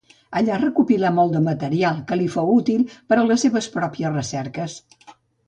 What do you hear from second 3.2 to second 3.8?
a les seves